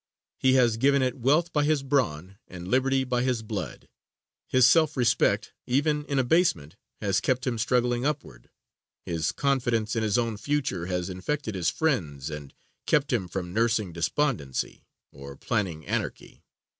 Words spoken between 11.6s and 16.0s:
friends and kept him from nursing despondency or planning